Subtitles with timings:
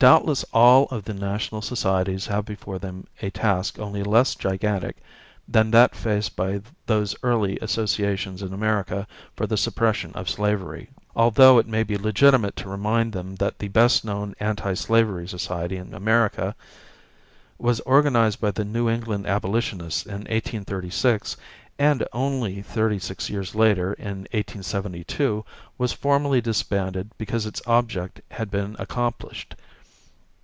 [0.00, 4.98] Doubtless all of the national societies have before them a task only less gigantic
[5.48, 11.58] than that faced by those earlier associations in America for the suppression of slavery, although
[11.58, 15.92] it may be legitimate to remind them that the best known anti slavery society in
[15.92, 16.54] America
[17.58, 21.36] was organized by the New England abolitionists in 1836,
[21.76, 25.44] and only thirty six years later, in 1872,
[25.76, 29.56] was formally disbanded because its object had been accomplished.